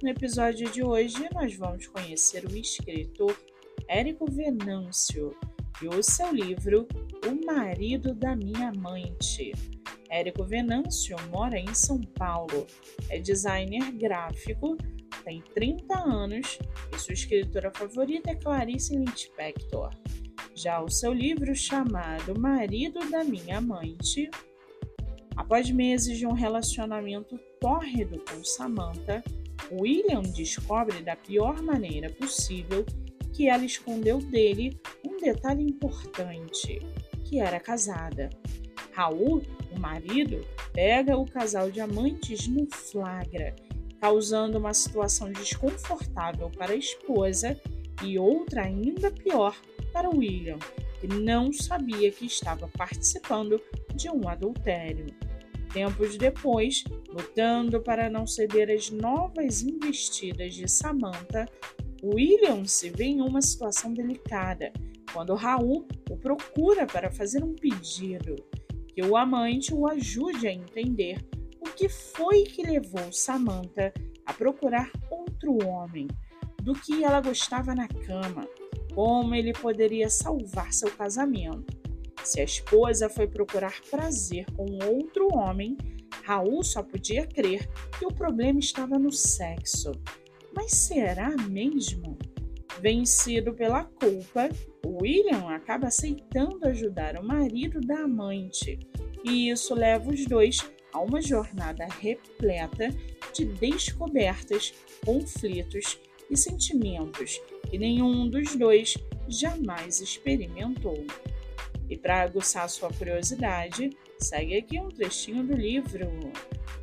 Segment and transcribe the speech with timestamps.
[0.00, 3.36] No episódio de hoje, nós vamos conhecer o escritor
[3.88, 5.36] Érico Venâncio
[5.82, 6.86] e o seu livro
[7.26, 9.50] O Marido da Minha Amante.
[10.08, 12.64] Érico Venâncio mora em São Paulo,
[13.10, 14.76] é designer gráfico,
[15.24, 16.60] tem 30 anos
[16.94, 19.90] e sua escritora favorita é Clarice Lispector.
[20.54, 24.30] Já o seu livro chamado Marido da Minha Amante,
[25.34, 29.24] após meses de um relacionamento tórrido com Samantha,
[29.70, 32.84] William descobre da pior maneira possível
[33.32, 36.80] que ela escondeu dele um detalhe importante,
[37.24, 38.30] que era casada.
[38.92, 43.54] Raul, o marido, pega o casal de amantes no flagra,
[44.00, 47.60] causando uma situação desconfortável para a esposa
[48.02, 49.56] e outra ainda pior
[49.92, 50.58] para William,
[51.00, 53.60] que não sabia que estava participando
[53.94, 55.06] de um adultério.
[55.72, 61.46] Tempos depois, lutando para não ceder às novas investidas de Samantha,
[62.02, 64.72] William se vê em uma situação delicada
[65.12, 68.36] quando Raul o procura para fazer um pedido
[68.94, 71.24] que o amante o ajude a entender
[71.60, 73.92] o que foi que levou Samantha
[74.26, 76.06] a procurar outro homem,
[76.62, 78.46] do que ela gostava na cama,
[78.94, 81.78] como ele poderia salvar seu casamento.
[82.22, 85.78] Se a esposa foi procurar prazer com outro homem,
[86.28, 87.66] Raul só podia crer
[87.98, 89.92] que o problema estava no sexo.
[90.54, 92.18] Mas será mesmo?
[92.82, 94.50] Vencido pela culpa,
[94.84, 98.78] William acaba aceitando ajudar o marido da amante,
[99.24, 100.58] e isso leva os dois
[100.92, 102.90] a uma jornada repleta
[103.32, 104.74] de descobertas,
[105.06, 105.98] conflitos
[106.30, 111.06] e sentimentos que nenhum dos dois jamais experimentou.
[111.88, 116.08] E para aguçar sua curiosidade, segue aqui um trechinho do livro